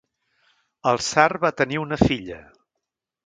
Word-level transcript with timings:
El 0.91 0.97
tsar 1.03 1.27
va 1.45 1.53
tenir 1.61 1.79
una 1.83 1.99
filla. 2.05 2.39